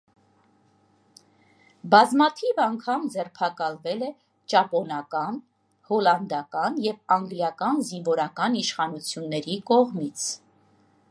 [1.93, 4.07] Բազմաթիվ անգամ ձերբակալվել է
[4.53, 5.37] ճապոնական,
[5.91, 10.29] հոլանդական և անգլիական զինվորական իշխանությունների կողմից։